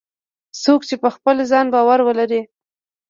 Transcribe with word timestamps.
څوک 0.63 0.81
چې 0.89 0.95
په 1.03 1.09
خپل 1.15 1.35
ځان 1.51 1.65
باور 1.73 1.99
ولري 2.07 2.41